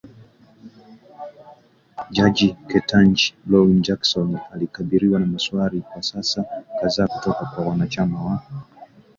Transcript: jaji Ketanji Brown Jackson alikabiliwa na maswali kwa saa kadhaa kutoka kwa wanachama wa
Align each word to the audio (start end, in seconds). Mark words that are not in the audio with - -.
jaji 2.11 2.55
Ketanji 2.67 3.35
Brown 3.45 3.81
Jackson 3.83 4.39
alikabiliwa 4.53 5.19
na 5.19 5.25
maswali 5.25 5.81
kwa 5.81 6.03
saa 6.03 6.45
kadhaa 6.81 7.07
kutoka 7.07 7.45
kwa 7.45 7.65
wanachama 7.65 8.25
wa 8.25 8.43